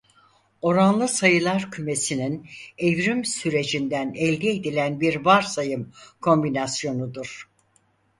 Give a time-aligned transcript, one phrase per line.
[0.61, 7.49] Oranlı sayılar kümesinin evrim sürecinden elde edilen bir varsayım kombinasyonudur.